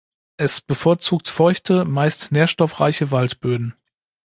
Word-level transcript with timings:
Es 0.37 0.61
bevorzugt 0.61 1.27
feuchte, 1.29 1.85
meist 1.85 2.31
nährstoffreiche 2.31 3.11
Waldböden. 3.11 3.75